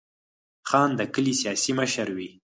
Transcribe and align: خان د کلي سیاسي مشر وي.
خان 0.69 0.89
د 0.99 1.01
کلي 1.13 1.33
سیاسي 1.41 1.71
مشر 1.79 2.07
وي. 2.17 2.29